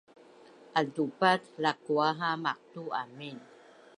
altupat 0.79 1.41
lakua 1.63 2.07
ha 2.19 2.29
maqtu 2.45 2.83
amin 3.01 3.37